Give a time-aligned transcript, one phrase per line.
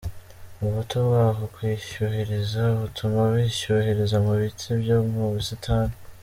[0.63, 5.95] Ubuto bw'aho kwishyuhiriza butuma bishyuhiriza mu biti byo mu busitani.